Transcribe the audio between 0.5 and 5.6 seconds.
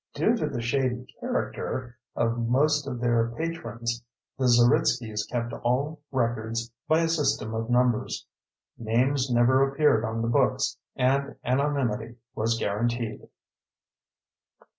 shady character of most of their patrons, the Zeritskys kept